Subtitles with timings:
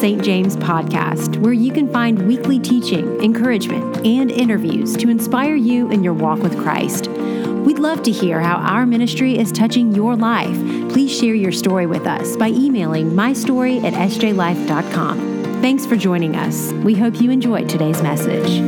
[0.00, 0.24] St.
[0.24, 6.02] James podcast, where you can find weekly teaching, encouragement, and interviews to inspire you in
[6.02, 7.08] your walk with Christ.
[7.08, 10.56] We'd love to hear how our ministry is touching your life.
[10.90, 15.18] Please share your story with us by emailing mystory at sjlife.com.
[15.60, 16.72] Thanks for joining us.
[16.72, 18.62] We hope you enjoyed today's message.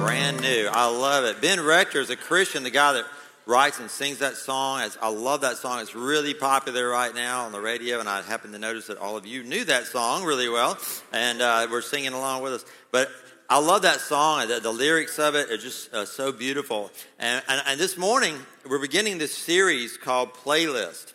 [0.00, 0.68] brand new.
[0.72, 1.40] I love it.
[1.40, 3.04] Ben Rector is a Christian, the guy that
[3.46, 4.82] writes and sings that song.
[5.00, 5.80] I love that song.
[5.80, 9.16] It's really popular right now on the radio, and I happen to notice that all
[9.16, 10.76] of you knew that song really well,
[11.12, 12.64] and uh, we're singing along with us.
[12.90, 13.08] But
[13.48, 14.48] I love that song.
[14.48, 16.90] The, the lyrics of it are just uh, so beautiful.
[17.20, 18.36] And, and, and this morning,
[18.68, 21.12] we're beginning this series called Playlist.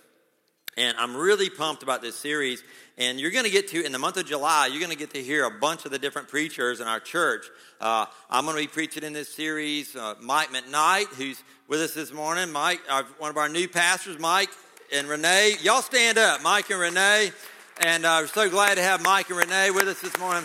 [0.78, 2.64] And I'm really pumped about this series.
[2.98, 5.14] And you're going to get to, in the month of July, you're going to get
[5.16, 7.46] to hear a bunch of the different preachers in our church.
[7.82, 9.94] Uh, I'm going to be preaching in this series.
[9.96, 12.52] Uh, Mike McKnight, who's with us this morning.
[12.52, 14.50] Mike, our, one of our new pastors, Mike
[14.92, 15.56] and Renee.
[15.62, 17.32] Y'all stand up, Mike and Renee.
[17.80, 20.44] And uh, we're so glad to have Mike and Renee with us this morning.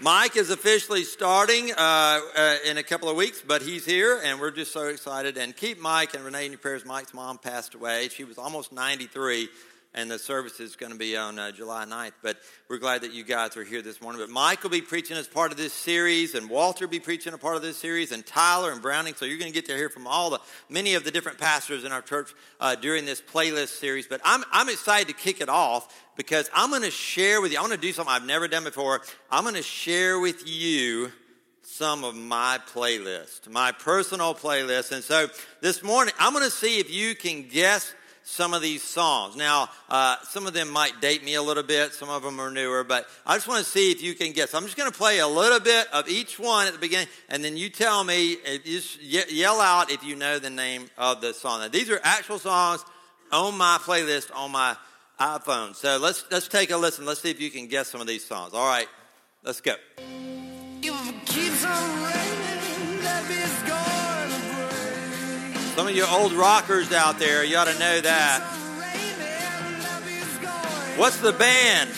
[0.00, 4.40] Mike is officially starting uh, uh, in a couple of weeks, but he's here, and
[4.40, 5.36] we're just so excited.
[5.36, 6.86] And keep Mike and Renee in your prayers.
[6.86, 8.08] Mike's mom passed away.
[8.08, 9.50] She was almost 93,
[9.94, 12.12] and the service is going to be on uh, July 9th.
[12.22, 12.36] But
[12.68, 14.20] we're glad that you guys are here this morning.
[14.20, 17.32] But Mike will be preaching as part of this series, and Walter will be preaching
[17.32, 19.14] a part of this series, and Tyler and Browning.
[19.14, 21.84] So you're going to get to hear from all the many of the different pastors
[21.84, 24.06] in our church uh, during this playlist series.
[24.06, 27.58] But I'm, I'm excited to kick it off because I'm going to share with you.
[27.58, 29.00] I want to do something I've never done before.
[29.30, 31.10] I'm going to share with you
[31.62, 34.90] some of my playlist, my personal playlist.
[34.90, 35.28] And so
[35.60, 37.92] this morning, I'm going to see if you can guess
[38.28, 39.36] some of these songs.
[39.36, 42.50] Now, uh, some of them might date me a little bit, some of them are
[42.50, 44.52] newer, but I just want to see if you can guess.
[44.52, 47.42] I'm just going to play a little bit of each one at the beginning, and
[47.42, 51.60] then you tell me, you yell out if you know the name of the song.
[51.60, 52.84] Now, these are actual songs
[53.32, 54.76] on my playlist on my
[55.18, 55.74] iPhone.
[55.74, 57.04] So let's let's take a listen.
[57.04, 58.54] Let's see if you can guess some of these songs.
[58.54, 58.86] All right,
[59.42, 59.74] let's go.
[65.78, 68.40] Some of you old rockers out there, you ought to know that.
[70.96, 71.88] What's the band?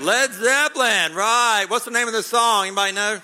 [0.00, 1.66] Led Zeppelin, right.
[1.68, 2.66] What's the name of the song?
[2.66, 3.20] Anybody know?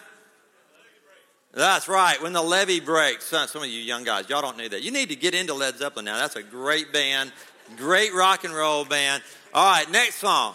[1.53, 2.23] That's right.
[2.23, 3.25] When the levee breaks.
[3.25, 4.85] Some of you young guys, y'all don't know that.
[4.85, 6.17] You need to get into Led Zeppelin now.
[6.17, 7.33] That's a great band.
[7.77, 9.21] Great rock and roll band.
[9.53, 10.55] All right, next song.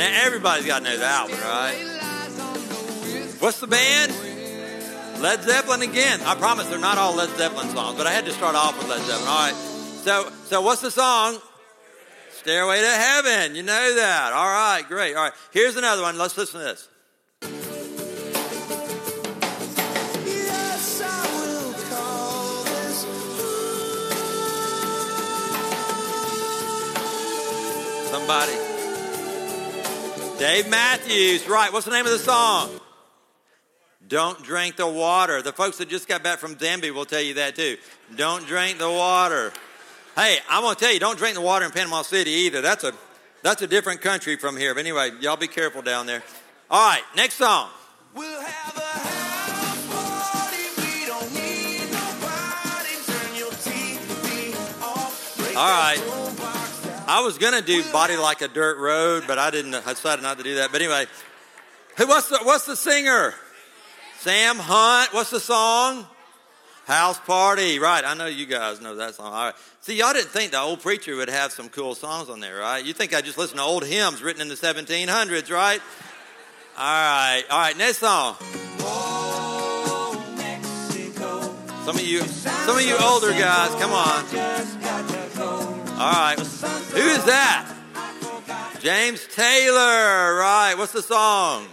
[0.00, 1.76] Now everybody's got to know that one, right?
[3.38, 4.14] What's the band?
[5.20, 6.22] Led Zeppelin again.
[6.22, 8.88] I promise they're not all Led Zeppelin songs, but I had to start off with
[8.88, 9.28] Led Zeppelin.
[9.28, 9.52] All right.
[9.52, 11.36] So, so what's the song?
[12.30, 13.54] Stairway to Heaven.
[13.54, 14.32] You know that.
[14.32, 15.14] All right, great.
[15.16, 15.34] All right.
[15.50, 16.16] Here's another one.
[16.16, 16.88] Let's listen to this.
[28.10, 28.69] Somebody.
[30.40, 31.70] Dave Matthews, right.
[31.70, 32.70] What's the name of the song?
[34.08, 35.42] Don't drink the water.
[35.42, 37.76] The folks that just got back from Zambia will tell you that too.
[38.16, 39.52] Don't drink the water.
[40.16, 42.62] Hey, I'm gonna tell you, don't drink the water in Panama City either.
[42.62, 42.94] That's a
[43.42, 44.72] that's a different country from here.
[44.72, 46.22] But anyway, y'all be careful down there.
[46.70, 47.68] All right, next song.
[48.14, 50.56] We'll have a party.
[50.78, 52.94] We don't need nobody.
[53.04, 55.54] Turn your TV off.
[55.54, 56.29] All right.
[57.10, 59.74] I was gonna do "Body Like a Dirt Road," but I didn't.
[59.74, 60.70] I decided not to do that.
[60.70, 61.06] But anyway,
[61.96, 62.06] who?
[62.06, 63.34] What's the What's the singer?
[64.20, 65.12] Sam Hunt.
[65.12, 66.06] What's the song?
[66.86, 67.80] House Party.
[67.80, 68.04] Right.
[68.04, 69.26] I know you guys know that song.
[69.26, 69.54] All right.
[69.80, 72.84] See, y'all didn't think the old preacher would have some cool songs on there, right?
[72.84, 75.80] You think I just listen to old hymns written in the 1700s, right?
[76.78, 77.42] All right.
[77.50, 77.76] All right.
[77.76, 78.36] Next song.
[81.84, 84.79] Some of you, some of you older guys, come on.
[86.00, 86.38] All right.
[86.38, 87.70] Who is that?
[88.80, 90.38] James Taylor.
[90.38, 90.74] Right.
[90.78, 91.66] What's the song?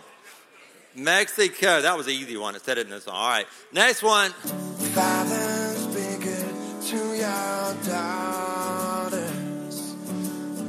[0.93, 1.81] Mexico.
[1.81, 2.53] That was an easy one.
[2.53, 3.15] It said it in the song.
[3.15, 3.45] All right.
[3.71, 4.31] Next one.
[4.31, 9.93] Fathers, be good to your daughters.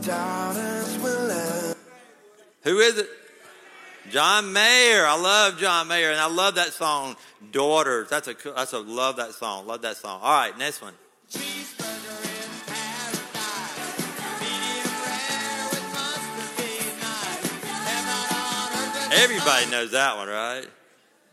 [0.07, 1.77] Daughters will love.
[2.63, 3.09] Who is it?
[4.13, 5.05] John Mayer.
[5.05, 7.17] I love John Mayer, and I love that song,
[7.51, 9.67] "Daughters." That's a cool- that's a love that song.
[9.67, 10.21] Love that song.
[10.23, 10.95] All right, next one.
[19.19, 20.65] Everybody knows that one, right?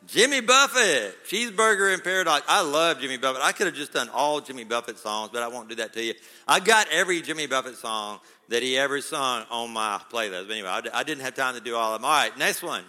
[0.07, 2.41] Jimmy Buffett, Cheeseburger in Paradise.
[2.47, 3.43] I love Jimmy Buffett.
[3.43, 6.03] I could have just done all Jimmy Buffett songs, but I won't do that to
[6.03, 6.15] you.
[6.47, 10.47] I got every Jimmy Buffett song that he ever sung on my playlist.
[10.47, 12.05] But anyway, I didn't have time to do all of them.
[12.05, 12.83] All right, next one.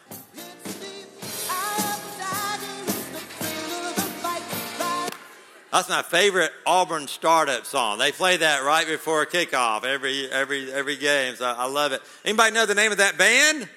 [5.73, 7.99] That's my favorite Auburn startup song.
[7.99, 11.37] They play that right before kickoff every every every game.
[11.37, 12.01] So I love it.
[12.25, 13.69] Anybody know the name of that band?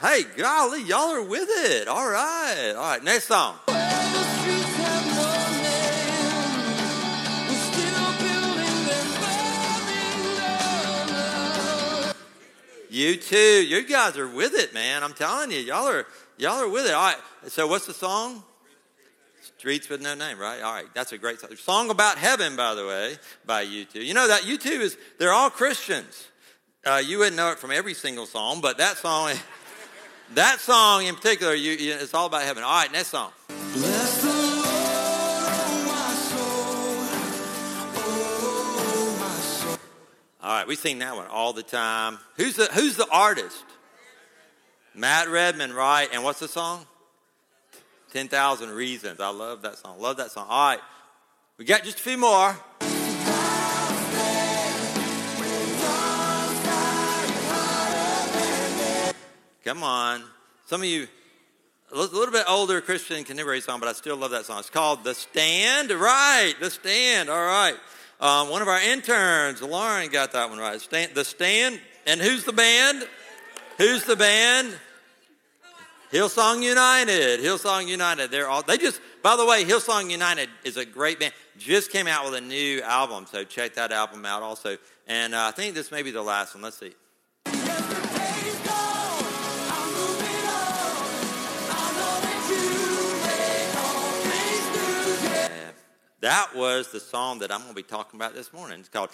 [0.00, 1.86] Hey, golly, y'all are with it.
[1.86, 2.72] All right.
[2.74, 3.56] All right, next song.
[12.90, 13.68] U2.
[13.68, 15.02] You guys are with it, man.
[15.02, 16.06] I'm telling you, y'all are
[16.38, 16.94] y'all are with it.
[16.94, 17.18] All right.
[17.48, 18.42] So what's the song?
[19.58, 20.62] Streets with no name, right?
[20.62, 21.54] All right, that's a great song.
[21.56, 23.96] Song about heaven, by the way, by U2.
[23.96, 26.28] You know that U2 is they're all Christians.
[26.86, 29.34] Uh, you wouldn't know it from every single song, but that song,
[30.34, 32.62] that song in particular, you, you, it's all about heaven.
[32.62, 33.32] All right, next song.
[33.48, 34.36] Bless the Lord,
[35.46, 36.40] oh my soul,
[37.96, 39.78] oh my soul.
[40.42, 42.18] All right, we sing that one all the time.
[42.36, 43.64] Who's the Who's the artist?
[44.94, 46.08] Matt Redman, right?
[46.12, 46.86] And what's the song?
[48.12, 49.20] 10,000 Reasons.
[49.20, 50.00] I love that song.
[50.00, 50.46] Love that song.
[50.48, 50.80] All right.
[51.58, 52.56] We got just a few more.
[59.64, 60.22] Come on.
[60.66, 61.06] Some of you,
[61.92, 64.58] a little bit older Christian contemporary song, but I still love that song.
[64.60, 65.90] It's called The Stand.
[65.90, 66.54] Right.
[66.60, 67.28] The Stand.
[67.28, 67.74] All right.
[68.20, 70.80] Um, one of our interns, Lauren, got that one right.
[70.80, 71.80] Stand, the Stand.
[72.06, 73.06] And who's the band?
[73.78, 74.78] Who's the band?
[76.12, 78.30] Hillsong United, Hillsong United.
[78.32, 81.32] They're all they just by the way, Hillsong United is a great band.
[81.58, 84.76] Just came out with a new album, so check that album out also.
[85.06, 86.62] And uh, I think this may be the last one.
[86.62, 86.92] Let's see.
[96.20, 98.80] That was the song that I'm going to be talking about this morning.
[98.80, 99.08] It's called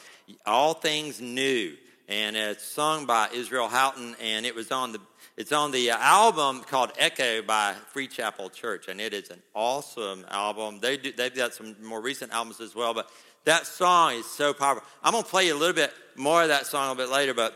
[0.45, 1.77] All Things New.
[2.09, 5.01] And it's sung by Israel Houghton, and it was on the
[5.37, 10.25] it's on the album called Echo by Free Chapel Church, and it is an awesome
[10.31, 10.79] album.
[10.81, 13.11] They do, they've got some more recent albums as well, but
[13.45, 14.85] that song is so powerful.
[15.03, 17.35] I'm going to play you a little bit more of that song a bit later,
[17.35, 17.55] but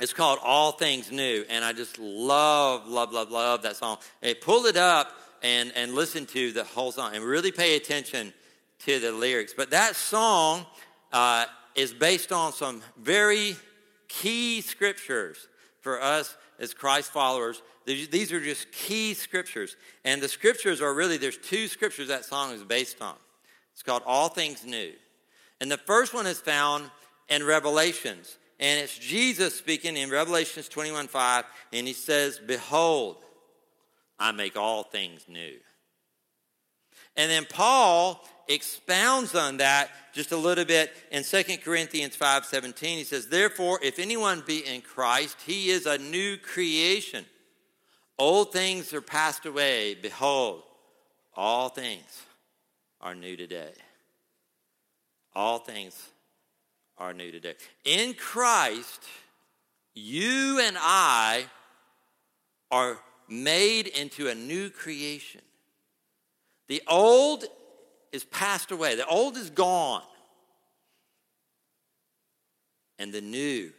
[0.00, 3.98] it's called All Things New, and I just love, love, love, love that song.
[4.20, 8.34] And pull it up and, and listen to the whole song and really pay attention
[8.80, 9.54] to the lyrics.
[9.56, 10.66] But that song
[11.12, 13.56] uh, is based on some very
[14.08, 15.48] key scriptures
[15.80, 17.62] for us as Christ followers.
[17.86, 19.76] These are just key scriptures.
[20.04, 23.14] And the scriptures are really, there's two scriptures that song is based on.
[23.72, 24.92] It's called All Things New.
[25.60, 26.90] And the first one is found
[27.28, 28.38] in Revelations.
[28.60, 31.44] And it's Jesus speaking in Revelations 21 5.
[31.72, 33.16] And he says, Behold,
[34.18, 35.54] I make all things new.
[37.18, 42.96] And then Paul expounds on that just a little bit in 2 Corinthians 5:17.
[42.96, 47.28] He says, "Therefore, if anyone be in Christ, he is a new creation.
[48.18, 50.62] Old things are passed away; behold,
[51.34, 52.22] all things
[53.00, 53.74] are new today."
[55.34, 55.94] All things
[56.96, 57.54] are new today.
[57.84, 59.04] In Christ,
[59.94, 61.48] you and I
[62.70, 65.42] are made into a new creation.
[66.68, 67.44] The old
[68.12, 70.02] is passed away, the old is gone,
[72.98, 73.72] and the new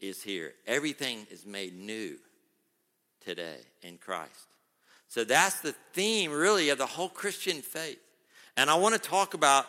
[0.00, 0.52] is here.
[0.66, 2.16] Everything is made new
[3.20, 4.48] today in Christ.
[5.08, 7.98] So that's the theme, really, of the whole Christian faith.
[8.56, 9.66] And I want to talk about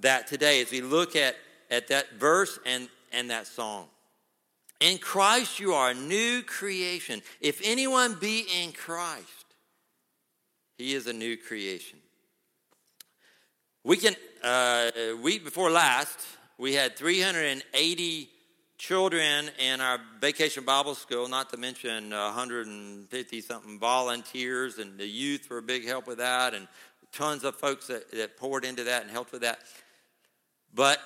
[0.00, 1.36] that today as we look at,
[1.70, 3.86] at that verse and, and that song.
[4.80, 7.22] In Christ, you are a new creation.
[7.40, 9.41] If anyone be in Christ,
[10.82, 11.98] he is a new creation.
[13.84, 14.90] We can, uh,
[15.22, 16.18] week before last,
[16.58, 18.28] we had 380
[18.78, 25.48] children in our vacation Bible school, not to mention 150 something volunteers, and the youth
[25.48, 26.66] were a big help with that, and
[27.12, 29.60] tons of folks that, that poured into that and helped with that.
[30.74, 30.98] But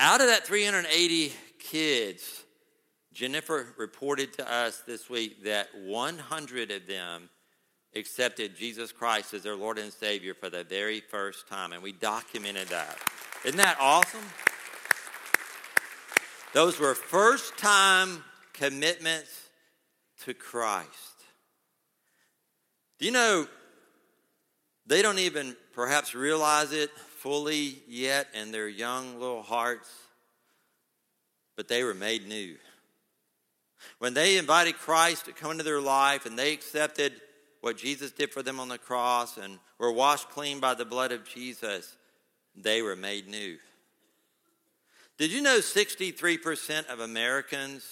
[0.00, 2.42] out of that 380 kids,
[3.12, 7.28] Jennifer reported to us this week that 100 of them
[7.94, 11.92] accepted Jesus Christ as their Lord and Savior for the very first time, and we
[11.92, 12.98] documented that.
[13.44, 14.24] Isn't that awesome?
[16.52, 19.48] Those were first time commitments
[20.24, 20.88] to Christ.
[22.98, 23.46] Do you know
[24.86, 29.88] they don't even perhaps realize it fully yet in their young little hearts,
[31.56, 32.56] but they were made new.
[33.98, 37.12] When they invited Christ to come into their life and they accepted
[37.62, 41.12] what Jesus did for them on the cross and were washed clean by the blood
[41.12, 41.96] of Jesus,
[42.56, 43.56] they were made new.
[45.16, 47.86] Did you know 63% of Americans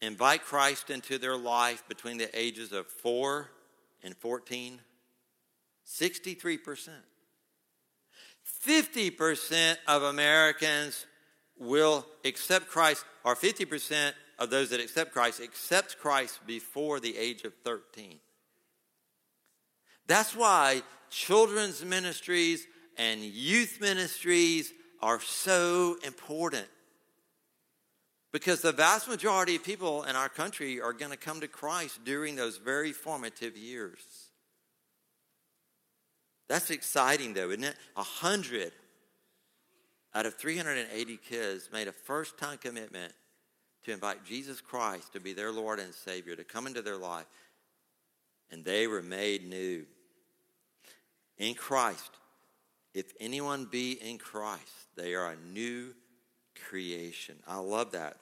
[0.00, 3.50] invite Christ into their life between the ages of 4
[4.04, 4.78] and 14?
[5.84, 6.88] 63%.
[8.64, 11.06] 50% of Americans
[11.58, 17.42] will accept Christ, or 50% of those that accept Christ accept Christ before the age
[17.42, 18.20] of 13.
[20.06, 24.72] That's why children's ministries and youth ministries
[25.02, 26.66] are so important.
[28.32, 32.04] Because the vast majority of people in our country are going to come to Christ
[32.04, 34.00] during those very formative years.
[36.48, 37.76] That's exciting, though, isn't it?
[37.96, 38.72] A hundred
[40.14, 43.12] out of 380 kids made a first time commitment
[43.84, 47.26] to invite Jesus Christ to be their Lord and Savior, to come into their life.
[48.50, 49.84] And they were made new.
[51.38, 52.10] In Christ,
[52.94, 54.62] if anyone be in Christ,
[54.96, 55.94] they are a new
[56.68, 57.36] creation.
[57.46, 58.16] I love that.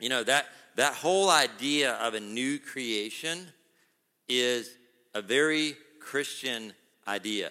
[0.00, 3.46] You know, that, that whole idea of a new creation
[4.28, 4.76] is
[5.14, 6.72] a very Christian
[7.06, 7.50] idea.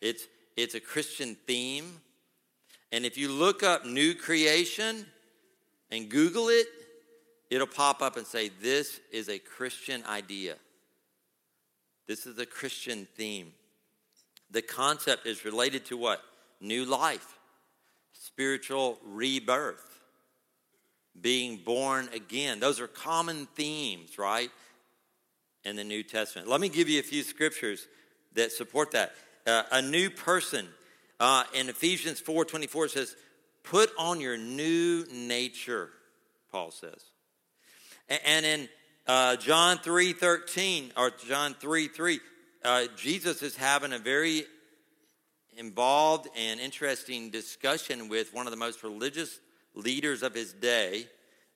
[0.00, 2.00] It's, it's a Christian theme.
[2.92, 5.06] And if you look up new creation
[5.90, 6.66] and Google it,
[7.50, 10.54] it'll pop up and say, This is a Christian idea.
[12.06, 13.52] This is a Christian theme.
[14.54, 16.22] The concept is related to what?
[16.60, 17.38] New life,
[18.12, 19.84] spiritual rebirth,
[21.20, 22.60] being born again.
[22.60, 24.50] Those are common themes, right?
[25.64, 26.46] In the New Testament.
[26.46, 27.88] Let me give you a few scriptures
[28.34, 29.14] that support that.
[29.44, 30.68] Uh, a new person
[31.18, 33.16] uh, in Ephesians 4 24 says,
[33.64, 35.90] Put on your new nature,
[36.52, 37.02] Paul says.
[38.08, 38.68] And in
[39.08, 42.20] uh, John 3 13, or John 3 3,
[42.64, 44.44] uh, Jesus is having a very
[45.56, 49.38] involved and interesting discussion with one of the most religious
[49.74, 51.06] leaders of his day,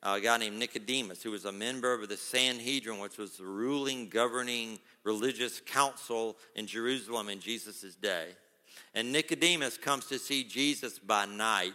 [0.02, 4.08] a guy named Nicodemus, who was a member of the Sanhedrin, which was the ruling,
[4.08, 8.28] governing religious council in Jerusalem in Jesus' day.
[8.94, 11.74] And Nicodemus comes to see Jesus by night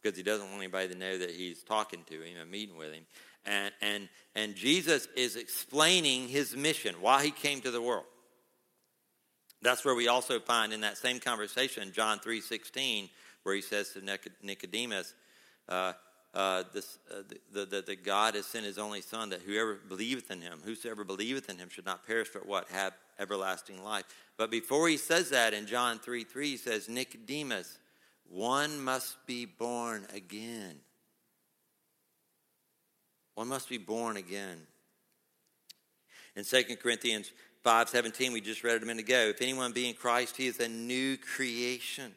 [0.00, 2.92] because he doesn't want anybody to know that he's talking to him and meeting with
[2.92, 3.04] him.
[3.44, 8.04] And, and, and Jesus is explaining his mission, why he came to the world.
[9.62, 13.08] That's where we also find in that same conversation, John 3.16,
[13.44, 15.14] where he says to Nicodemus,
[15.68, 15.92] uh,
[16.34, 20.30] uh, this, uh, the, the, the, God has sent his only Son, that whoever believeth
[20.30, 22.68] in him, whosoever believeth in him, should not perish, but what?
[22.70, 24.04] Have everlasting life.
[24.38, 27.78] But before he says that in John 3 3, he says, Nicodemus,
[28.28, 30.76] one must be born again.
[33.34, 34.58] One must be born again.
[36.34, 37.30] In 2 Corinthians
[37.64, 40.58] 5:17 we just read it a minute ago if anyone be in Christ he is
[40.58, 42.14] a new creation.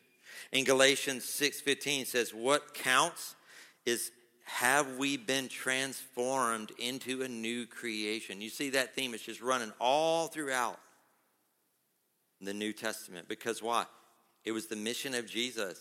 [0.51, 3.35] In Galatians 6:15 says what counts
[3.85, 4.11] is
[4.45, 8.41] have we been transformed into a new creation.
[8.41, 10.79] You see that theme is just running all throughout
[12.41, 13.85] the New Testament because why?
[14.43, 15.79] It was the mission of Jesus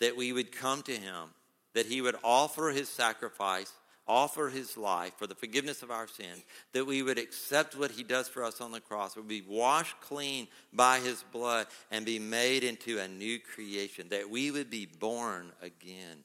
[0.00, 1.30] that we would come to him,
[1.74, 3.72] that he would offer his sacrifice
[4.08, 8.02] offer his life for the forgiveness of our sins, that we would accept what he
[8.02, 12.18] does for us on the cross, would be washed clean by his blood, and be
[12.18, 16.18] made into a new creation, that we would be born again,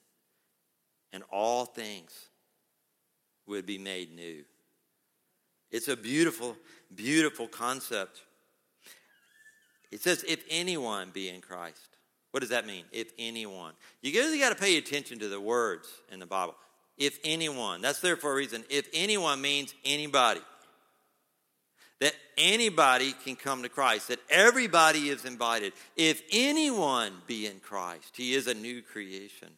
[1.11, 2.29] and all things
[3.47, 4.43] would be made new.
[5.71, 6.57] It's a beautiful,
[6.93, 8.21] beautiful concept.
[9.91, 11.97] It says, if anyone be in Christ.
[12.31, 12.85] What does that mean?
[12.93, 13.73] If anyone.
[14.01, 16.55] You really got to pay attention to the words in the Bible
[16.97, 17.81] if anyone.
[17.81, 18.63] That's there for a reason.
[18.69, 20.41] If anyone means anybody.
[21.99, 25.73] That anybody can come to Christ, that everybody is invited.
[25.95, 29.49] If anyone be in Christ, he is a new creation.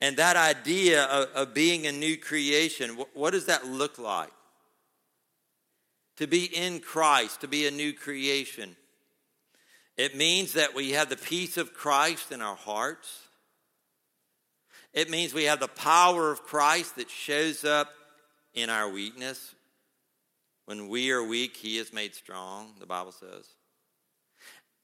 [0.00, 4.30] And that idea of, of being a new creation, what, what does that look like?
[6.18, 8.76] To be in Christ, to be a new creation.
[9.96, 13.25] It means that we have the peace of Christ in our hearts.
[14.96, 17.90] It means we have the power of Christ that shows up
[18.54, 19.54] in our weakness.
[20.64, 23.46] When we are weak, he is made strong, the Bible says.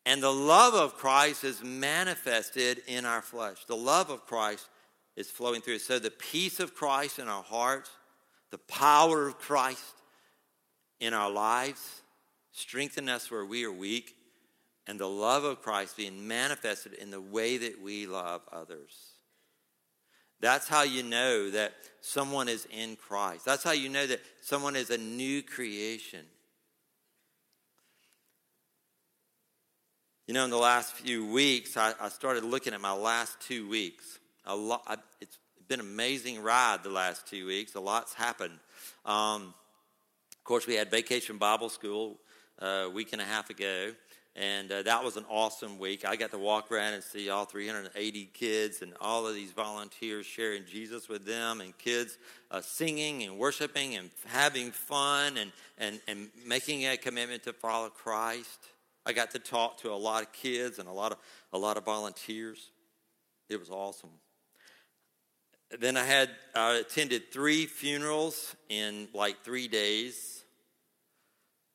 [0.05, 3.65] And the love of Christ is manifested in our flesh.
[3.65, 4.69] The love of Christ
[5.17, 5.79] is flowing through.
[5.79, 7.89] So the peace of Christ in our hearts,
[8.51, 9.95] the power of Christ
[11.01, 12.03] in our lives,
[12.53, 14.15] strengthen us where we are weak,
[14.87, 19.12] and the love of Christ being manifested in the way that we love others.
[20.43, 23.45] That's how you know that someone is in Christ.
[23.45, 26.27] That's how you know that someone is a new creation.
[30.27, 33.69] You know, in the last few weeks, I, I started looking at my last two
[33.69, 34.19] weeks.
[34.45, 37.77] A lot, I, it's been an amazing ride the last two weeks.
[37.77, 38.59] A lot's happened.
[39.07, 39.55] Um,
[40.33, 42.19] of course, we had Vacation Bible School
[42.61, 43.93] uh, a week and a half ago,
[44.35, 46.07] and uh, that was an awesome week.
[46.07, 50.25] I got to walk around and see all 380 kids and all of these volunteers
[50.25, 52.17] sharing Jesus with them, and kids
[52.51, 57.91] uh, singing and worshiping and having fun and, and, and making a commitment to follow
[57.91, 58.69] Christ.
[59.05, 61.19] I got to talk to a lot of kids and a lot of,
[61.53, 62.71] a lot of volunteers.
[63.51, 64.11] It was awesome.
[65.79, 70.42] Then I had I attended three funerals in like three days,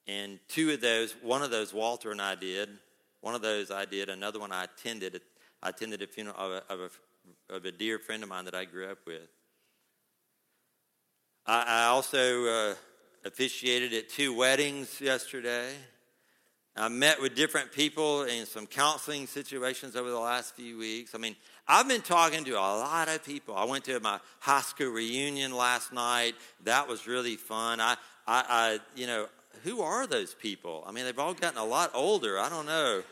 [0.08, 2.70] and two of those, one of those Walter and I did.
[3.22, 4.10] One of those I did.
[4.10, 5.22] Another one I attended.
[5.62, 8.56] I attended a funeral of a, of a, of a dear friend of mine that
[8.56, 9.28] I grew up with.
[11.46, 12.76] I, I also uh,
[13.26, 15.74] officiated at two weddings yesterday.
[16.80, 21.16] I met with different people in some counseling situations over the last few weeks.
[21.16, 21.36] I mean,
[21.68, 23.56] I've been talking to a lot of people.
[23.56, 26.36] I went to my high school reunion last night.
[26.66, 27.82] That was really fun.
[27.82, 27.96] I,
[28.28, 29.28] I, I you know,
[29.64, 30.84] who are those people?
[30.88, 32.40] I mean, they've all gotten a lot older.
[32.40, 33.04] I don't know.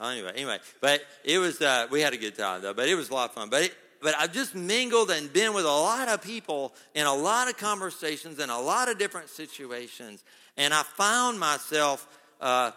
[0.00, 2.74] Anyway, anyway, but it was uh, we had a good time though.
[2.74, 3.50] But it was a lot of fun.
[3.50, 7.14] But it, but I've just mingled and been with a lot of people in a
[7.14, 10.22] lot of conversations in a lot of different situations,
[10.56, 12.06] and I found myself
[12.40, 12.70] uh,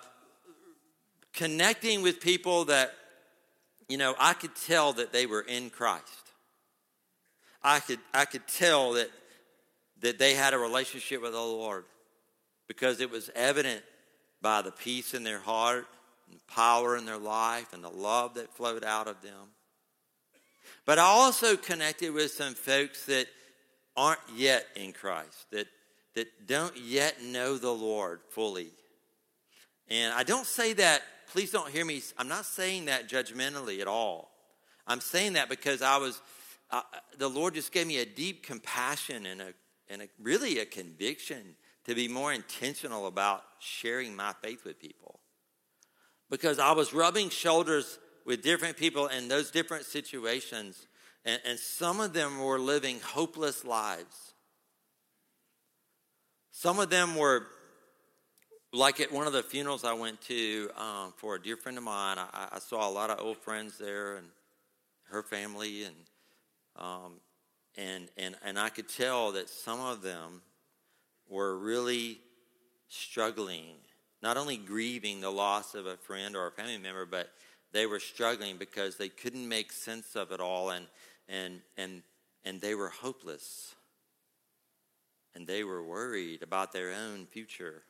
[1.34, 2.94] connecting with people that,
[3.88, 6.06] you know, I could tell that they were in Christ.
[7.64, 9.10] I could, I could tell that,
[10.02, 11.86] that they had a relationship with the Lord
[12.72, 13.84] because it was evident
[14.42, 15.86] by the peace in their heart
[16.30, 19.50] and power in their life and the love that flowed out of them.
[20.86, 23.28] But I also connected with some folks that
[23.98, 25.68] aren't yet in Christ, that,
[26.16, 28.70] that don't yet know the Lord fully.
[29.90, 31.02] And I don't say that,
[31.34, 34.32] please don't hear me, I'm not saying that judgmentally at all.
[34.88, 36.22] I'm saying that because I was,
[36.72, 36.84] uh,
[37.18, 39.54] the Lord just gave me a deep compassion and, a,
[39.90, 45.20] and a, really a conviction to be more intentional about sharing my faith with people.
[46.30, 50.88] Because I was rubbing shoulders with different people in those different situations,
[51.26, 54.34] and, and some of them were living hopeless lives.
[56.52, 57.48] Some of them were
[58.74, 61.84] like at one of the funerals I went to um, for a dear friend of
[61.84, 64.28] mine, I, I, saw a lot of old friends there and
[65.10, 65.96] her family, and
[66.78, 67.14] um,
[67.78, 70.42] and and and I could tell that some of them
[71.32, 72.20] were really
[72.88, 73.74] struggling,
[74.22, 77.32] not only grieving the loss of a friend or a family member, but
[77.72, 80.86] they were struggling because they couldn't make sense of it all, and
[81.28, 82.04] and and
[82.46, 83.74] and they were hopeless,
[85.34, 87.82] and they were worried about their own future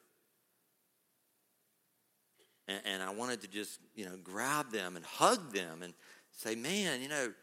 [2.72, 5.94] and, and I wanted to just, you know, grab them and hug them and
[6.32, 7.34] say, man, you know,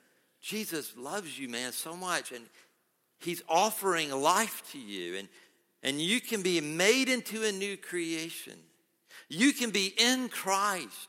[0.40, 2.32] Jesus loves you, man, so much.
[2.32, 2.44] And
[3.20, 5.16] he's offering life to you.
[5.16, 5.28] And,
[5.83, 8.55] and you can be made into a new creation.
[9.29, 11.09] You can be in Christ.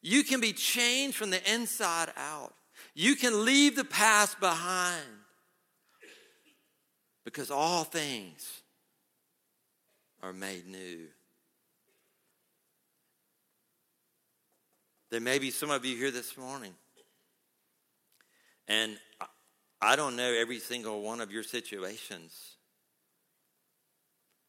[0.00, 2.54] You can be changed from the inside out.
[2.94, 5.04] You can leave the past behind
[7.24, 8.62] because all things
[10.22, 11.08] are made new.
[15.10, 16.72] There may be some of you here this morning.
[18.68, 18.98] And
[19.80, 22.55] I don't know every single one of your situations.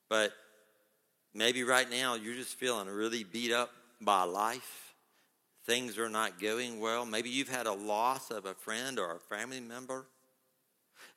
[0.10, 0.32] But
[1.34, 4.94] maybe right now you're just feeling really beat up by life.
[5.66, 7.06] Things are not going well.
[7.06, 10.06] Maybe you've had a loss of a friend or a family member.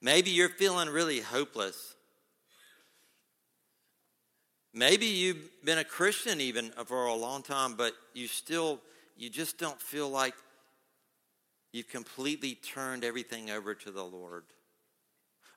[0.00, 1.94] Maybe you're feeling really hopeless.
[4.72, 8.80] Maybe you've been a Christian even for a long time, but you still
[9.16, 10.34] you just don't feel like
[11.72, 14.44] you've completely turned everything over to the Lord.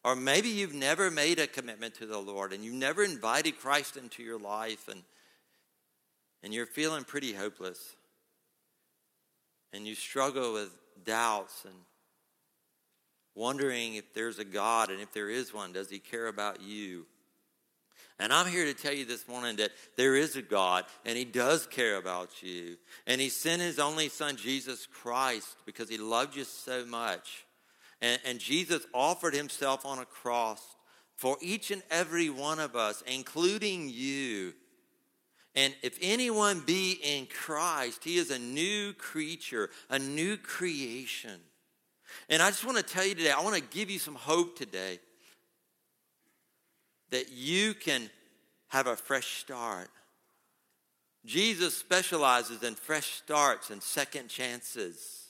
[0.04, 3.96] Or maybe you've never made a commitment to the Lord and you've never invited Christ
[3.96, 5.04] into your life and,
[6.44, 7.96] and you're feeling pretty hopeless.
[9.72, 10.70] And you struggle with
[11.04, 11.74] doubts and
[13.34, 17.06] wondering if there's a God and if there is one, does he care about you?
[18.20, 21.26] And I'm here to tell you this morning that there is a God and He
[21.26, 22.78] does care about you.
[23.08, 27.46] And He sent His only Son, Jesus Christ, because He loved you so much.
[28.04, 30.62] And, and Jesus offered Himself on a cross
[31.16, 34.54] for each and every one of us, including you.
[35.56, 41.40] And if anyone be in Christ, he is a new creature, a new creation.
[42.28, 44.58] And I just want to tell you today, I want to give you some hope
[44.58, 45.00] today
[47.12, 48.10] that you can
[48.68, 49.90] have a fresh start.
[51.26, 55.23] Jesus specializes in fresh starts and second chances.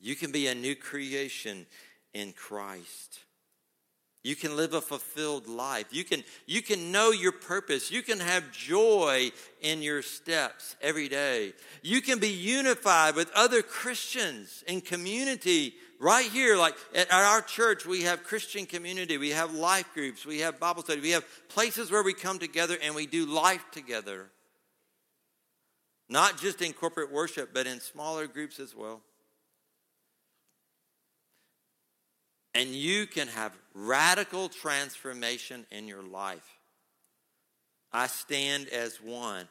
[0.00, 1.66] You can be a new creation
[2.12, 3.20] in Christ.
[4.26, 5.86] You can live a fulfilled life.
[5.92, 7.92] You can, you can know your purpose.
[7.92, 9.30] You can have joy
[9.60, 11.52] in your steps every day.
[11.80, 16.56] You can be unified with other Christians in community right here.
[16.56, 20.82] Like at our church, we have Christian community, we have life groups, we have Bible
[20.82, 24.30] study, we have places where we come together and we do life together.
[26.08, 29.02] Not just in corporate worship, but in smaller groups as well.
[32.56, 36.56] And you can have radical transformation in your life.
[37.92, 39.46] I stand as one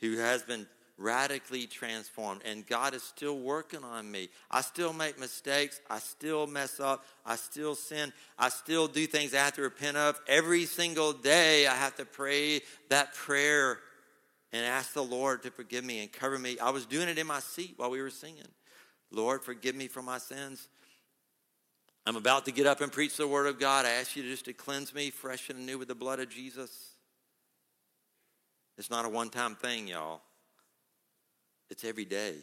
[0.00, 4.28] who has been radically transformed, and God is still working on me.
[4.52, 5.80] I still make mistakes.
[5.90, 7.04] I still mess up.
[7.24, 8.12] I still sin.
[8.38, 10.20] I still do things I have to repent of.
[10.28, 13.80] Every single day, I have to pray that prayer
[14.52, 16.56] and ask the Lord to forgive me and cover me.
[16.60, 18.46] I was doing it in my seat while we were singing.
[19.10, 20.68] Lord, forgive me for my sins.
[22.06, 23.84] I'm about to get up and preach the word of God.
[23.84, 26.70] I ask you just to cleanse me fresh and new with the blood of Jesus.
[28.78, 30.20] It's not a one time thing, y'all,
[31.68, 32.34] it's every day.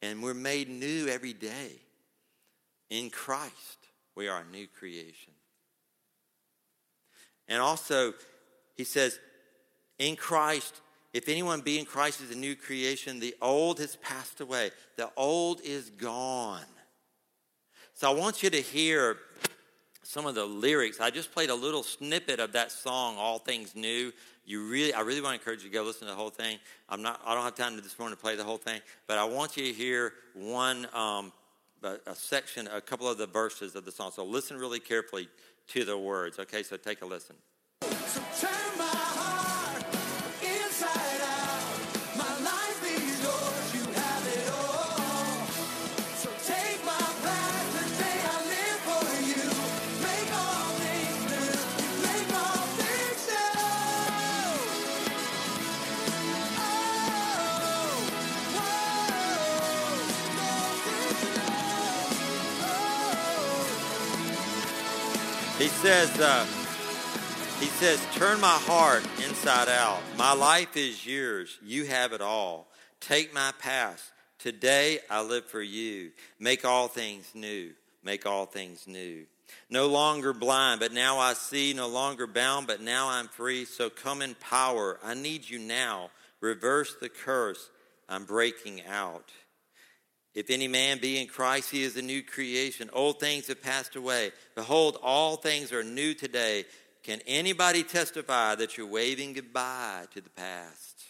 [0.00, 1.72] And we're made new every day.
[2.88, 3.52] In Christ,
[4.16, 5.34] we are a new creation.
[7.46, 8.14] And also,
[8.74, 9.18] he says,
[9.98, 10.80] in Christ,
[11.12, 15.10] if anyone be in Christ is a new creation, the old has passed away, the
[15.16, 16.64] old is gone.
[17.98, 19.16] So I want you to hear
[20.04, 21.00] some of the lyrics.
[21.00, 24.12] I just played a little snippet of that song, All Things New.
[24.46, 26.60] You really, I really want to encourage you to go listen to the whole thing.
[26.88, 29.24] I'm not, I don't have time this morning to play the whole thing, but I
[29.24, 31.32] want you to hear one, um,
[31.82, 34.12] a, a section, a couple of the verses of the song.
[34.14, 35.28] So listen really carefully
[35.70, 36.38] to the words.
[36.38, 37.34] Okay, so take a listen.
[65.68, 66.46] He says, uh,
[67.60, 70.00] he says, turn my heart inside out.
[70.16, 71.58] My life is yours.
[71.62, 72.68] You have it all.
[73.00, 74.02] Take my past.
[74.38, 76.12] Today I live for you.
[76.40, 77.72] Make all things new.
[78.02, 79.26] Make all things new.
[79.68, 81.74] No longer blind, but now I see.
[81.74, 83.66] No longer bound, but now I'm free.
[83.66, 84.98] So come in power.
[85.04, 86.08] I need you now.
[86.40, 87.68] Reverse the curse.
[88.08, 89.30] I'm breaking out.
[90.38, 92.90] If any man be in Christ, he is a new creation.
[92.92, 94.30] Old things have passed away.
[94.54, 96.64] Behold, all things are new today.
[97.02, 101.02] Can anybody testify that you're waving goodbye to the past?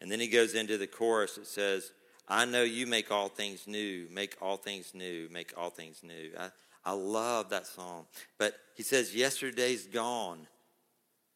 [0.00, 1.92] And then he goes into the chorus that says,
[2.26, 6.30] I know you make all things new, make all things new, make all things new.
[6.40, 6.48] I,
[6.86, 8.06] I love that song.
[8.38, 10.46] But he says, Yesterday's gone.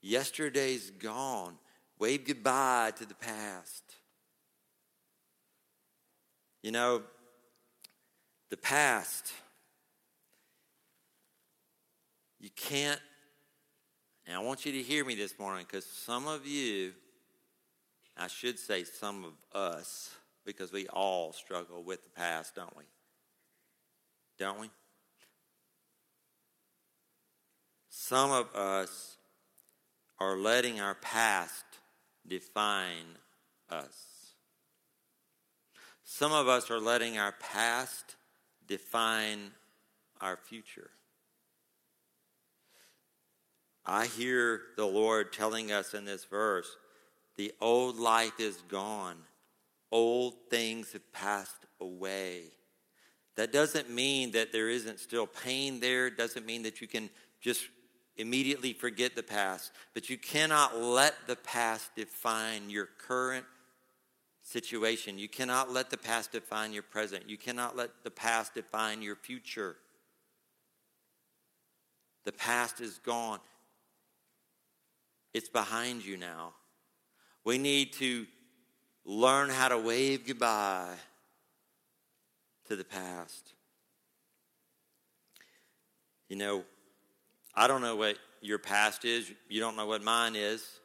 [0.01, 1.59] Yesterday's gone.
[1.99, 3.83] Wave goodbye to the past.
[6.67, 7.01] You know,
[8.51, 9.33] the past,
[12.41, 12.99] you can't,
[14.27, 16.93] and I want you to hear me this morning because some of you,
[18.17, 20.11] I should say some of us,
[20.45, 22.83] because we all struggle with the past, don't we?
[24.37, 24.69] Don't we?
[27.91, 29.19] Some of us
[30.19, 31.65] are letting our past
[32.27, 33.19] define
[33.71, 34.16] us.
[36.09, 38.15] Some of us are letting our past
[38.69, 39.51] define
[40.21, 40.91] our future.
[43.85, 46.77] I hear the Lord telling us in this verse
[47.37, 49.17] the old life is gone,
[49.91, 52.45] old things have passed away.
[53.35, 57.67] That doesn't mean that there isn't still pain there, doesn't mean that you can just
[58.17, 63.45] immediately forget the past, but you cannot let the past define your current
[64.47, 65.19] situation.
[65.19, 67.29] You cannot let the past define your present.
[67.29, 69.77] You cannot let the past define your future.
[72.25, 73.41] The past is gone.
[75.35, 76.55] It's behind you now.
[77.45, 78.27] We need to
[79.05, 80.95] learn how to wave goodbye
[82.69, 83.53] to the past.
[86.29, 86.65] You know,
[87.55, 90.81] I don't know what your past is, you don't know what mine is.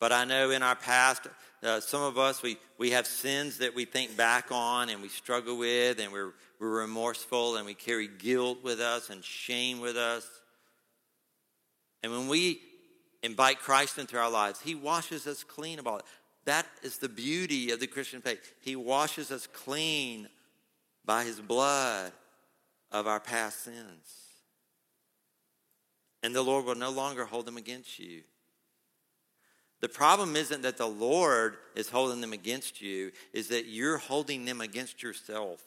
[0.00, 1.28] But I know in our past,
[1.64, 5.08] uh, some of us, we, we have sins that we think back on and we
[5.08, 9.96] struggle with, and we're, we're remorseful and we carry guilt with us and shame with
[9.96, 10.28] us.
[12.02, 12.60] And when we
[13.22, 16.04] invite Christ into our lives, He washes us clean of all it.
[16.44, 18.40] That is the beauty of the Christian faith.
[18.60, 20.28] He washes us clean
[21.06, 22.12] by His blood
[22.92, 24.24] of our past sins.
[26.22, 28.22] And the Lord will no longer hold them against you.
[29.84, 34.46] The problem isn't that the Lord is holding them against you, is that you're holding
[34.46, 35.62] them against yourself.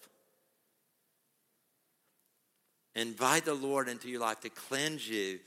[2.96, 5.38] Invite the Lord into your life to cleanse you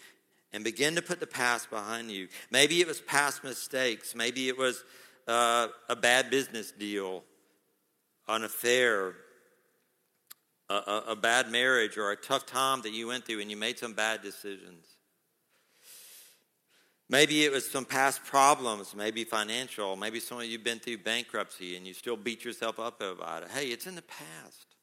[0.52, 2.28] and begin to put the past behind you.
[2.52, 4.14] Maybe it was past mistakes.
[4.14, 4.84] Maybe it was
[5.26, 7.24] uh, a bad business deal,
[8.28, 9.14] an affair,
[10.68, 13.56] a, a, a bad marriage, or a tough time that you went through and you
[13.56, 14.86] made some bad decisions.
[17.10, 19.96] Maybe it was some past problems, maybe financial.
[19.96, 23.42] Maybe some of you have been through bankruptcy and you still beat yourself up about
[23.42, 23.48] it.
[23.50, 24.76] Hey, it's in the past.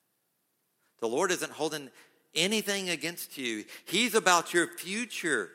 [1.00, 1.90] The Lord isn't holding
[2.36, 5.50] anything against you, He's about your future.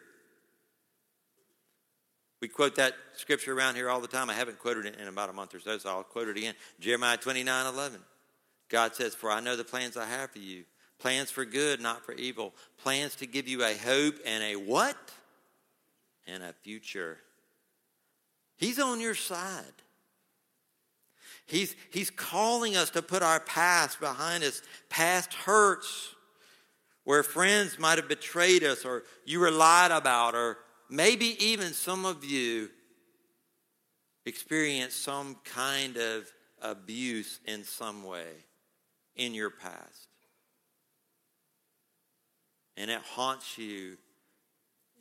[2.40, 4.28] We quote that scripture around here all the time.
[4.28, 6.54] I haven't quoted it in about a month or so, so I'll quote it again.
[6.80, 8.00] Jeremiah 29 11.
[8.68, 10.64] God says, For I know the plans I have for you
[10.98, 14.96] plans for good, not for evil, plans to give you a hope and a what?
[16.26, 17.18] And a future.
[18.56, 19.64] He's on your side.
[21.46, 26.14] He's, he's calling us to put our past behind us, past hurts,
[27.04, 30.58] where friends might have betrayed us or you were lied about, or
[30.88, 32.70] maybe even some of you
[34.24, 36.30] experienced some kind of
[36.60, 38.30] abuse in some way
[39.16, 40.08] in your past.
[42.76, 43.96] And it haunts you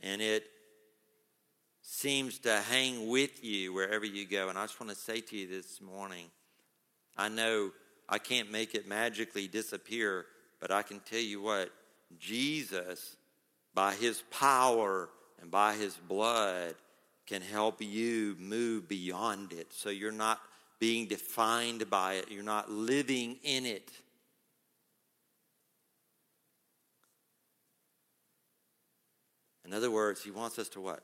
[0.02, 0.44] and it
[1.94, 4.48] seems to hang with you wherever you go.
[4.48, 6.28] And I just want to say to you this morning
[7.18, 7.72] I know
[8.08, 10.26] I can't make it magically disappear,
[10.62, 11.70] but I can tell you what,
[12.18, 13.18] Jesus,
[13.74, 15.10] by his power
[15.42, 16.76] and by his blood,
[17.28, 20.40] can help you move beyond it so you're not
[20.80, 23.92] being defined by it, you're not living in it.
[29.66, 31.04] In other words, he wants us to what?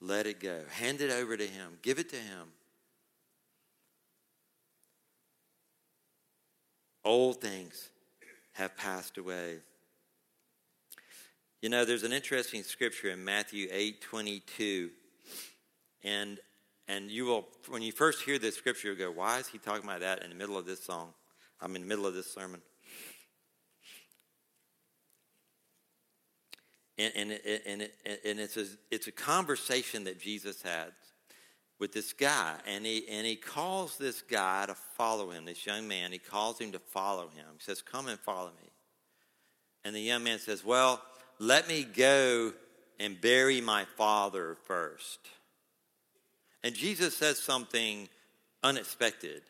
[0.00, 0.60] Let it go.
[0.72, 1.78] Hand it over to him.
[1.82, 2.48] Give it to him.
[7.04, 7.90] Old things
[8.52, 9.58] have passed away.
[11.62, 14.90] You know, there's an interesting scripture in Matthew 8 22.
[16.04, 16.38] And
[16.88, 19.84] and you will when you first hear this scripture, you'll go, Why is he talking
[19.84, 21.14] about that in the middle of this song?
[21.60, 22.60] I'm in the middle of this sermon.
[26.98, 27.30] And, and,
[27.66, 27.88] and,
[28.24, 30.92] and it's, a, it's a conversation that Jesus had
[31.78, 32.54] with this guy.
[32.66, 36.12] And he, and he calls this guy to follow him, this young man.
[36.12, 37.46] He calls him to follow him.
[37.58, 38.70] He says, Come and follow me.
[39.84, 41.02] And the young man says, Well,
[41.38, 42.52] let me go
[42.98, 45.20] and bury my father first.
[46.64, 48.08] And Jesus says something
[48.62, 49.42] unexpected.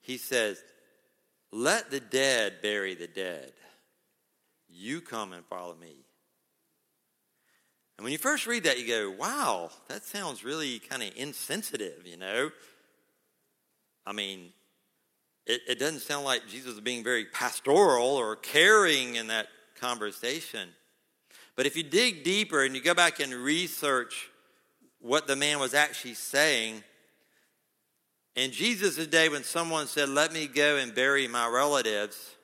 [0.00, 0.62] He says,
[1.52, 3.52] Let the dead bury the dead.
[4.78, 5.96] You come and follow me.
[7.96, 12.06] And when you first read that, you go, wow, that sounds really kind of insensitive,
[12.06, 12.50] you know?
[14.06, 14.52] I mean,
[15.46, 19.48] it, it doesn't sound like Jesus is being very pastoral or caring in that
[19.80, 20.68] conversation.
[21.56, 24.30] But if you dig deeper and you go back and research
[25.00, 26.84] what the man was actually saying,
[28.36, 32.36] in Jesus' day, when someone said, Let me go and bury my relatives,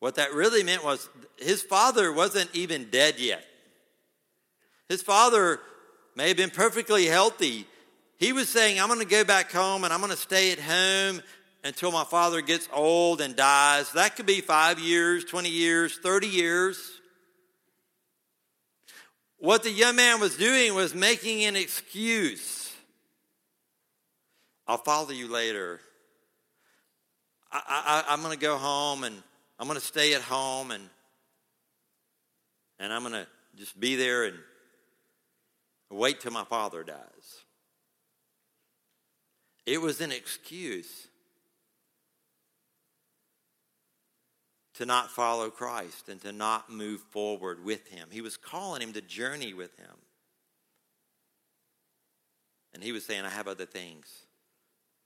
[0.00, 1.08] what that really meant was
[1.38, 3.44] his father wasn't even dead yet.
[4.88, 5.60] His father
[6.14, 7.66] may have been perfectly healthy.
[8.18, 10.58] He was saying, I'm going to go back home and I'm going to stay at
[10.58, 11.22] home
[11.64, 13.92] until my father gets old and dies.
[13.92, 17.00] That could be five years, 20 years, 30 years.
[19.38, 22.72] What the young man was doing was making an excuse.
[24.66, 25.80] I'll follow you later.
[27.50, 29.22] I, I'm going to go home and
[29.58, 30.88] I'm going to stay at home and,
[32.78, 34.36] and I'm going to just be there and
[35.90, 37.44] wait till my father dies.
[39.66, 41.08] It was an excuse
[44.74, 48.08] to not follow Christ and to not move forward with him.
[48.12, 49.96] He was calling him to journey with him.
[52.72, 54.06] And he was saying, I have other things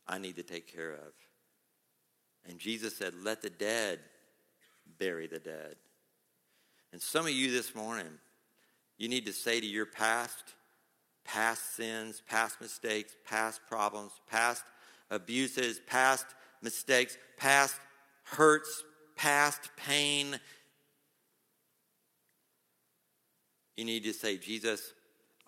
[0.07, 1.13] I need to take care of.
[2.47, 4.01] And Jesus said, Let the dead
[5.03, 5.75] bury the dead.
[6.93, 8.07] And some of you this morning,
[8.99, 10.55] You need to say to your past,
[11.25, 14.63] past sins, past mistakes, past problems, past
[15.11, 16.25] abuses, past
[16.63, 17.75] mistakes, past
[18.23, 18.85] hurts,
[19.17, 20.39] past pain.
[23.77, 24.93] You need to say, Jesus,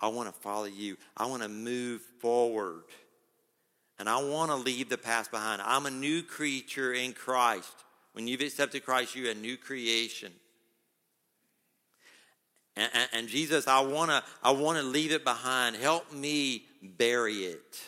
[0.01, 0.97] I want to follow you.
[1.17, 2.83] I want to move forward.
[4.01, 5.63] And I want to leave the past behind.
[5.63, 7.84] I'm a new creature in Christ.
[8.15, 10.33] When you've accepted Christ, you're a new creation.
[12.77, 15.77] And, and, and Jesus, I want to I want to leave it behind.
[15.77, 17.81] Help me bury it.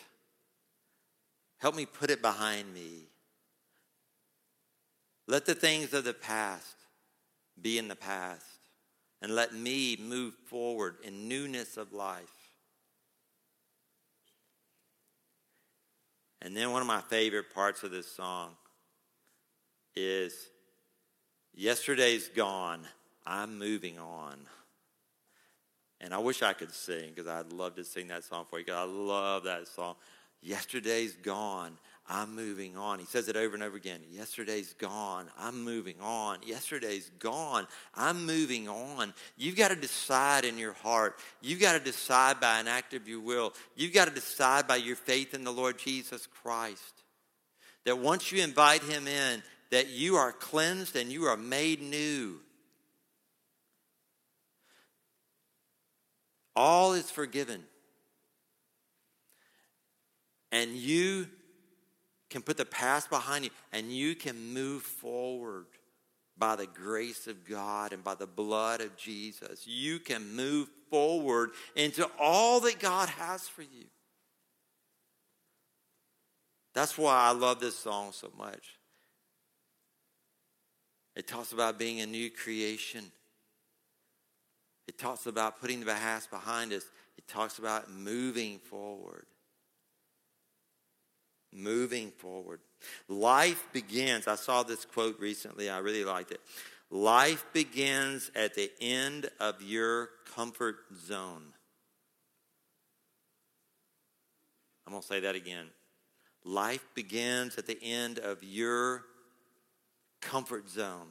[1.59, 3.07] Help me put it behind me.
[5.27, 6.75] Let the things of the past
[7.61, 8.45] be in the past.
[9.21, 12.23] And let me move forward in newness of life.
[16.41, 18.51] And then one of my favorite parts of this song
[19.97, 20.33] is
[21.53, 22.81] Yesterday's gone,
[23.25, 24.37] I'm moving on.
[25.99, 28.65] And I wish I could sing because I'd love to sing that song for you
[28.65, 29.95] because I love that song.
[30.41, 31.77] Yesterday's gone,
[32.09, 32.99] I'm moving on.
[32.99, 33.99] He says it over and over again.
[34.09, 35.27] Yesterday's gone.
[35.37, 36.37] I'm moving on.
[36.45, 37.67] Yesterday's gone.
[37.95, 39.13] I'm moving on.
[39.35, 41.19] You've got to decide in your heart.
[41.41, 43.53] You've got to decide by an act of your will.
[43.75, 47.03] You've got to decide by your faith in the Lord Jesus Christ.
[47.83, 52.39] That once you invite him in, that you are cleansed and you are made new.
[56.55, 57.63] All is forgiven.
[60.51, 61.27] And you
[62.29, 65.65] can put the past behind you and you can move forward
[66.37, 69.65] by the grace of God and by the blood of Jesus.
[69.65, 73.85] You can move forward into all that God has for you.
[76.73, 78.76] That's why I love this song so much.
[81.17, 83.11] It talks about being a new creation.
[84.87, 86.85] It talks about putting the past behind us.
[87.17, 89.25] It talks about moving forward
[91.57, 92.59] moving forward.
[93.07, 96.41] Life begins, I saw this quote recently, I really liked it.
[96.89, 101.53] Life begins at the end of your comfort zone.
[104.85, 105.67] I'm going to say that again.
[106.45, 109.03] Life begins at the end of your
[110.21, 111.07] comfort zone.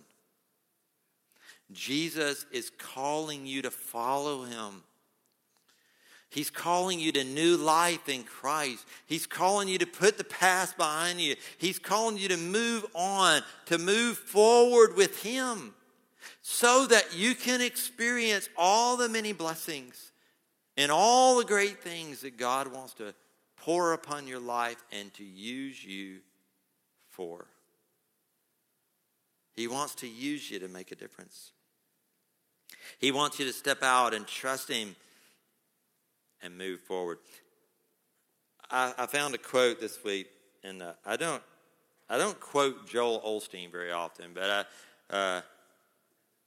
[1.72, 4.82] Jesus is calling you to follow him.
[6.28, 8.84] He's calling you to new life in Christ.
[9.06, 11.36] He's calling you to put the past behind you.
[11.56, 15.72] He's calling you to move on, to move forward with Him
[16.42, 20.12] so that you can experience all the many blessings
[20.76, 23.14] and all the great things that God wants to
[23.56, 26.18] pour upon your life and to use you
[27.08, 27.46] for.
[29.56, 31.50] He wants to use you to make a difference.
[32.98, 34.94] He wants you to step out and trust Him
[36.42, 37.18] and move forward.
[38.70, 40.28] I, I found a quote this week,
[40.62, 41.42] and uh, I don't
[42.08, 44.68] I don't quote Joel Osteen very often, but
[45.10, 45.40] I, uh,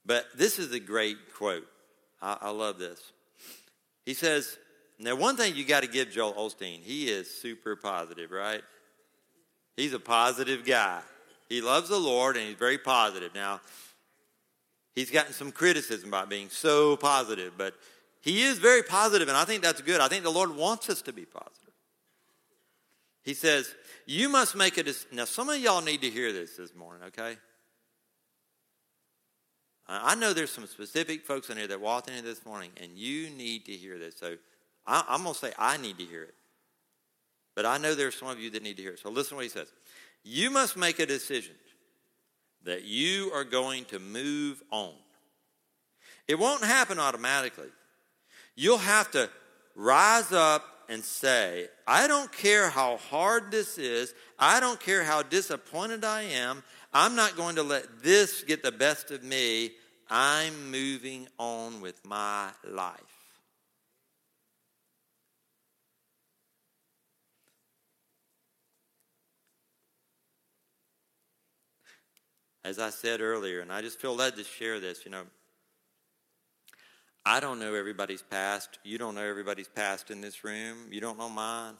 [0.06, 1.66] but this is a great quote.
[2.22, 3.12] I, I love this.
[4.06, 4.56] He says,
[4.98, 8.62] "Now, one thing you got to give Joel Osteen, he is super positive, right?
[9.76, 11.00] He's a positive guy.
[11.50, 13.34] He loves the Lord, and he's very positive.
[13.34, 13.60] Now,
[14.94, 17.74] he's gotten some criticism about being so positive, but
[18.22, 20.00] he is very positive, and I think that's good.
[20.00, 21.74] I think the Lord wants us to be positive.
[23.24, 23.74] He says,
[24.06, 25.16] You must make a decision.
[25.16, 27.36] Now, some of y'all need to hear this this morning, okay?
[29.88, 32.92] I know there's some specific folks in here that walked in here this morning, and
[32.94, 34.16] you need to hear this.
[34.16, 34.36] So
[34.86, 36.34] I, am going to say, I need to hear it.
[37.56, 39.00] But I know there's some of you that need to hear it.
[39.00, 39.66] So listen to what he says.
[40.22, 41.54] You must make a decision
[42.64, 44.92] that you are going to move on.
[46.28, 47.70] It won't happen automatically.
[48.54, 49.30] You'll have to
[49.74, 54.12] rise up and say, I don't care how hard this is.
[54.38, 56.62] I don't care how disappointed I am.
[56.92, 59.70] I'm not going to let this get the best of me.
[60.10, 63.19] I'm moving on with my life.
[72.64, 75.22] As I said earlier, and I just feel led to share this, you know,
[77.24, 78.78] I don't know everybody's past.
[78.82, 80.88] You don't know everybody's past in this room.
[80.90, 81.74] You don't know mine.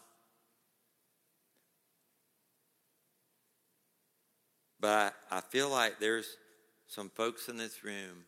[4.78, 6.36] But I feel like there's
[6.86, 8.24] some folks in this room.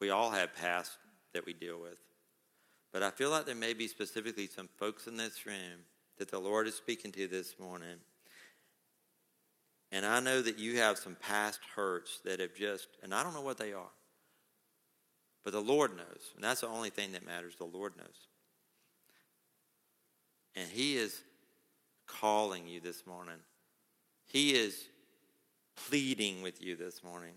[0.00, 0.92] We all have past
[1.32, 1.98] that we deal with.
[2.92, 5.86] But I feel like there may be specifically some folks in this room
[6.18, 7.96] that the Lord is speaking to this morning.
[9.94, 13.32] And I know that you have some past hurts that have just, and I don't
[13.32, 13.92] know what they are.
[15.44, 16.32] But the Lord knows.
[16.34, 17.54] And that's the only thing that matters.
[17.54, 18.26] The Lord knows.
[20.56, 21.22] And He is
[22.08, 23.36] calling you this morning.
[24.26, 24.82] He is
[25.76, 27.34] pleading with you this morning.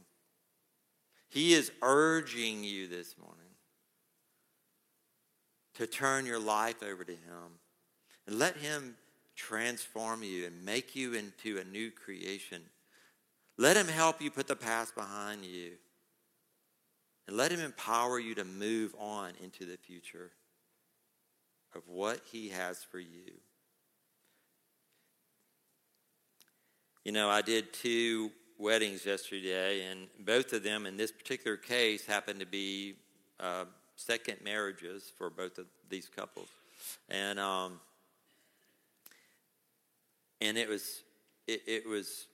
[1.30, 3.38] He is urging you this morning
[5.76, 7.60] to turn your life over to Him
[8.26, 8.96] and let Him
[9.38, 12.62] transform you and make you into a new creation.
[13.58, 15.74] Let Him help you put the past behind you
[17.28, 20.32] and let Him empower you to move on into the future
[21.76, 23.34] of what He has for you.
[27.06, 32.06] You know, I did two weddings yesterday, and both of them, in this particular case,
[32.06, 32.96] happened to be
[33.40, 33.66] uh,
[33.96, 36.50] second marriages for both of these couples,
[37.08, 37.80] and um,
[40.42, 41.04] and it was
[41.48, 42.28] it, it was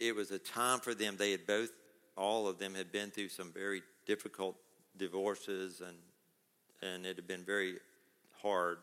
[0.00, 1.16] it was a time for them.
[1.16, 1.70] They had both,
[2.16, 4.56] all of them, had been through some very difficult
[4.96, 5.96] divorces, and
[6.82, 7.76] and it had been very
[8.42, 8.78] hard.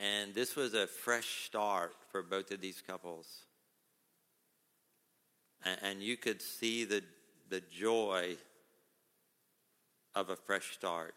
[0.00, 3.26] And this was a fresh start for both of these couples
[5.82, 7.02] and you could see the,
[7.48, 8.36] the joy
[10.14, 11.14] of a fresh start.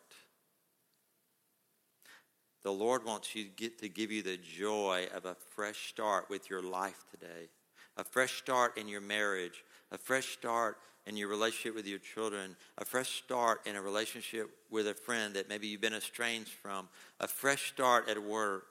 [2.63, 6.29] The Lord wants you to, get to give you the joy of a fresh start
[6.29, 7.49] with your life today,
[7.97, 12.55] a fresh start in your marriage, a fresh start in your relationship with your children,
[12.77, 16.87] a fresh start in a relationship with a friend that maybe you've been estranged from,
[17.19, 18.67] a fresh start at work,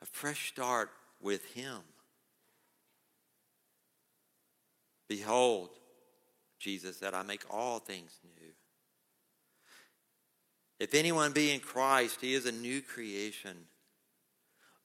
[0.00, 1.78] a fresh start with Him.
[5.08, 5.70] Behold,
[6.60, 8.37] Jesus said, I make all things new.
[10.78, 13.56] If anyone be in Christ, he is a new creation.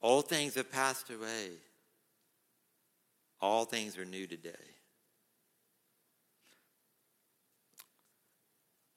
[0.02, 1.52] All things have passed away.
[3.40, 4.52] All things are new today.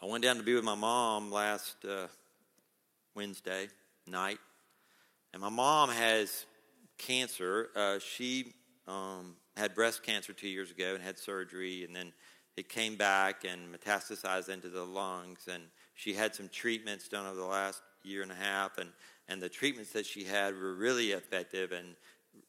[0.01, 2.07] I went down to be with my mom last uh,
[3.14, 3.68] Wednesday
[4.07, 4.38] night,
[5.32, 6.47] and my mom has
[6.99, 7.70] cancer.
[7.74, 8.53] Uh, she
[8.86, 12.12] um, had breast cancer two years ago and had surgery, and then
[12.57, 15.49] it came back and metastasized into the lungs.
[15.51, 15.64] And
[15.97, 18.90] she had some treatments done over the last year and a half, and,
[19.28, 21.97] and the treatments that she had were really effective and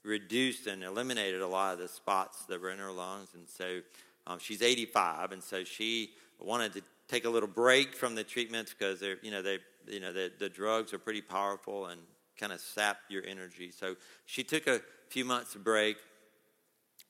[0.03, 3.29] reduced and eliminated a lot of the spots that were in her lungs.
[3.33, 3.79] And so
[4.27, 8.75] um, she's 85, and so she wanted to take a little break from the treatments
[8.77, 11.99] because they're, you know, they, you know, the, the drugs are pretty powerful and
[12.37, 13.71] kind of sap your energy.
[13.71, 13.95] So
[14.25, 15.97] she took a few months break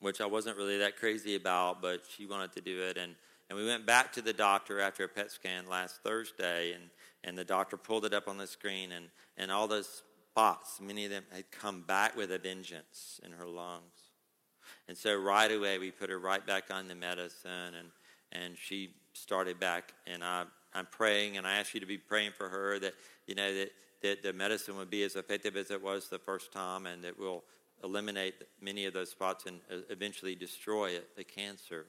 [0.00, 2.96] which I wasn't really that crazy about, but she wanted to do it.
[2.96, 3.14] And,
[3.48, 6.84] and we went back to the doctor after a PET scan last Thursday, and,
[7.24, 11.04] and the doctor pulled it up on the screen, and, and all those spots, many
[11.04, 14.12] of them had come back with a vengeance in her lungs.
[14.86, 17.88] And so right away, we put her right back on the medicine, and,
[18.32, 19.94] and she started back.
[20.06, 20.44] And I,
[20.74, 22.94] I'm praying, and I ask you to be praying for her that,
[23.26, 23.70] you know, that,
[24.02, 27.18] that the medicine would be as effective as it was the first time, and that
[27.18, 27.44] we'll
[27.82, 31.86] eliminate many of those spots and uh, eventually destroy it, the cancer.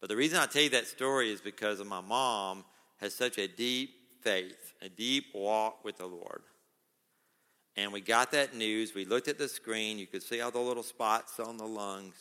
[0.00, 2.64] But the reason I tell you that story is because my mom
[2.98, 3.90] has such a deep
[4.22, 6.42] faith, a deep walk with the Lord.
[7.76, 8.94] And we got that news.
[8.94, 9.98] We looked at the screen.
[9.98, 12.16] You could see all the little spots on the lungs.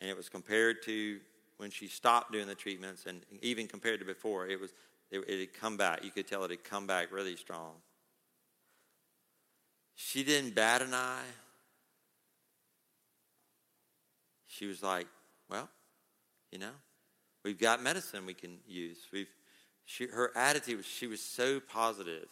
[0.00, 1.18] And it was compared to
[1.56, 4.72] when she stopped doing the treatments, and even compared to before, it was
[5.10, 6.04] it, it had come back.
[6.04, 7.72] You could tell it had come back really strong.
[9.94, 11.22] She didn't bat an eye.
[14.46, 15.06] She was like,
[15.48, 15.68] well,
[16.50, 16.72] you know,
[17.44, 18.98] we've got medicine we can use.
[19.12, 19.28] We've,
[19.84, 22.28] she, her attitude she was so positive.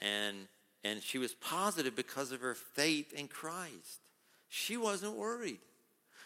[0.00, 0.36] And,
[0.84, 4.00] and she was positive because of her faith in Christ.
[4.48, 5.58] She wasn't worried.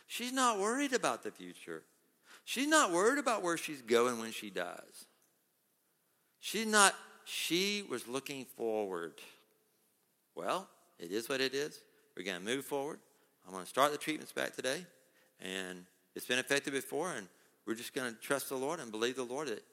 [0.06, 1.82] She's not worried about the future.
[2.44, 5.06] She's not worried about where she's going when she dies.
[6.40, 6.94] She's not,
[7.24, 9.14] she was looking forward.
[10.34, 11.80] Well, it is what it is.
[12.16, 12.98] We're going to move forward.
[13.46, 14.84] I'm going to start the treatments back today.
[15.40, 15.84] And
[16.20, 17.26] it's been effective before, and
[17.66, 19.64] we're just going to trust the Lord and believe the Lord that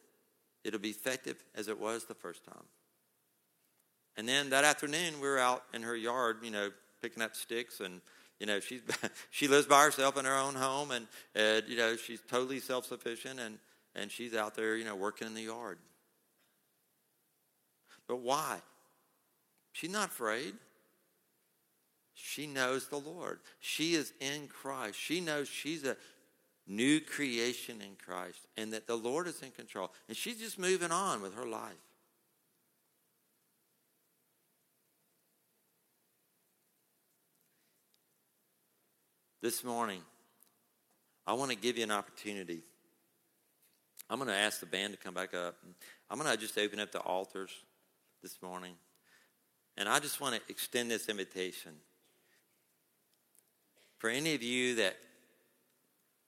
[0.63, 2.65] it'll be effective as it was the first time.
[4.15, 6.71] And then that afternoon, we were out in her yard, you know,
[7.01, 8.01] picking up sticks and
[8.39, 8.81] you know she's
[9.29, 13.39] she lives by herself in her own home and uh, you know she's totally self-sufficient
[13.39, 13.59] and
[13.95, 15.77] and she's out there you know working in the yard
[18.07, 18.59] but why
[19.77, 20.55] She's not afraid.
[22.15, 23.37] She knows the Lord.
[23.59, 24.97] She is in Christ.
[24.97, 25.95] She knows she's a
[26.67, 29.91] new creation in Christ and that the Lord is in control.
[30.07, 31.71] And she's just moving on with her life.
[39.41, 40.01] This morning,
[41.25, 42.61] I want to give you an opportunity.
[44.09, 45.55] I'm going to ask the band to come back up.
[46.09, 47.51] I'm going to just open up the altars
[48.23, 48.73] this morning.
[49.77, 51.73] And I just want to extend this invitation.
[53.99, 54.97] For any of you that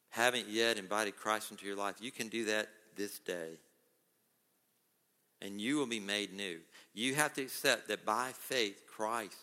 [0.10, 3.60] haven't yet invited Christ into your life, you can do that this day.
[5.42, 6.60] And you will be made new.
[6.94, 9.38] You have to accept that by faith, Christ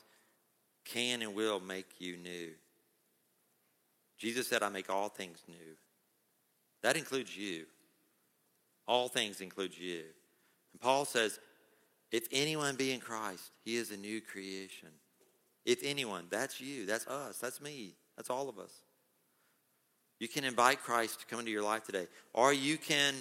[0.85, 2.51] can and will make you new.
[4.19, 5.77] Jesus said, I make all things new.
[6.83, 7.65] That includes you.
[8.87, 10.03] All things include you.
[10.73, 11.39] And Paul says,
[12.13, 14.91] if anyone be in Christ, he is a new creation.
[15.65, 18.73] If anyone, that's you, that's us, that's me, that's all of us.
[20.19, 23.15] You can invite Christ to come into your life today, or you can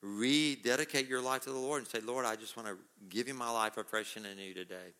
[0.00, 2.76] rededicate your life to the Lord and say, Lord, I just want to
[3.08, 4.94] give you my life afresh and anew today.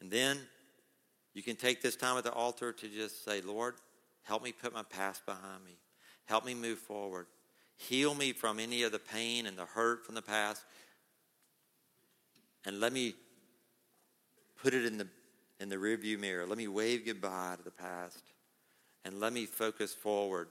[0.00, 0.38] And then
[1.34, 3.74] you can take this time at the altar to just say, Lord,
[4.24, 5.78] help me put my past behind me.
[6.24, 7.26] Help me move forward.
[7.76, 10.64] Heal me from any of the pain and the hurt from the past.
[12.64, 13.14] And let me
[14.60, 15.06] put it in the,
[15.60, 16.46] in the rearview mirror.
[16.46, 18.31] Let me wave goodbye to the past.
[19.04, 20.48] And let me focus forward.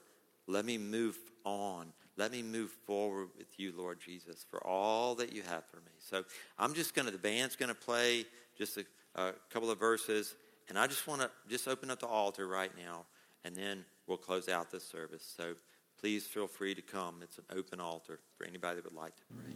[0.47, 1.93] Let me move on.
[2.17, 5.91] Let me move forward with you, Lord Jesus, for all that you have for me.
[5.99, 6.23] So
[6.59, 8.25] I'm just going to, the band's going to play
[8.57, 8.85] just a,
[9.15, 10.35] a couple of verses.
[10.67, 13.05] And I just want to just open up the altar right now.
[13.43, 15.33] And then we'll close out this service.
[15.35, 15.55] So
[15.99, 17.19] please feel free to come.
[17.21, 19.53] It's an open altar for anybody that would like to pray.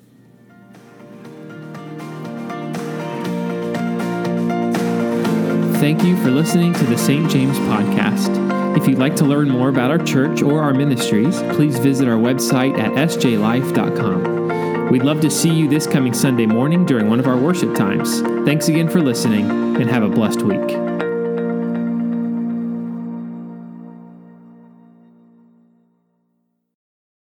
[5.80, 7.30] Thank you for listening to the St.
[7.30, 8.55] James Podcast.
[8.86, 12.20] If you'd like to learn more about our church or our ministries, please visit our
[12.20, 14.90] website at sjlife.com.
[14.92, 18.22] We'd love to see you this coming Sunday morning during one of our worship times.
[18.46, 20.85] Thanks again for listening, and have a blessed week.